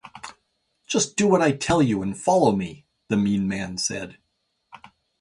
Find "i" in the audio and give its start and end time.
1.43-1.51